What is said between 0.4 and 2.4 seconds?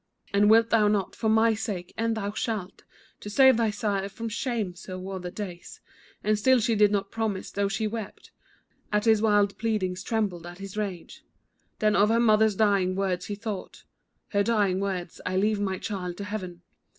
"wilt thou not, for my sake?" and "thou